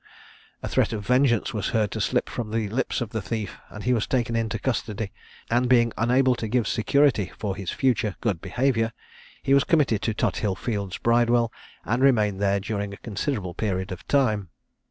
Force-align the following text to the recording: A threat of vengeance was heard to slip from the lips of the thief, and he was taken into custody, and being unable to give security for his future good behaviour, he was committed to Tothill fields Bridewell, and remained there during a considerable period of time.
A 0.63 0.67
threat 0.67 0.93
of 0.93 1.05
vengeance 1.05 1.53
was 1.53 1.67
heard 1.77 1.91
to 1.91 2.01
slip 2.01 2.27
from 2.27 2.49
the 2.49 2.67
lips 2.69 3.01
of 3.01 3.11
the 3.11 3.21
thief, 3.21 3.59
and 3.69 3.83
he 3.83 3.93
was 3.93 4.07
taken 4.07 4.35
into 4.35 4.57
custody, 4.57 5.11
and 5.47 5.69
being 5.69 5.93
unable 5.95 6.33
to 6.37 6.47
give 6.47 6.67
security 6.67 7.31
for 7.37 7.55
his 7.55 7.69
future 7.69 8.15
good 8.19 8.41
behaviour, 8.41 8.93
he 9.43 9.53
was 9.53 9.63
committed 9.63 10.01
to 10.01 10.15
Tothill 10.15 10.55
fields 10.55 10.97
Bridewell, 10.97 11.53
and 11.85 12.01
remained 12.01 12.41
there 12.41 12.59
during 12.59 12.91
a 12.95 13.05
considerable 13.05 13.53
period 13.53 13.91
of 13.91 14.07
time. 14.07 14.49